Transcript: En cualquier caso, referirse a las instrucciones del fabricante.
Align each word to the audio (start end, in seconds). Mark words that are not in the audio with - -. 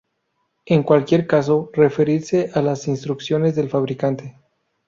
En 0.65 0.81
cualquier 0.81 1.27
caso, 1.27 1.69
referirse 1.73 2.49
a 2.55 2.63
las 2.63 2.87
instrucciones 2.87 3.53
del 3.55 3.69
fabricante. 3.69 4.35